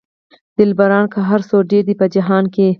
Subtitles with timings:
[0.57, 2.67] دلبران که هر څو ډېر دي په جهان کې.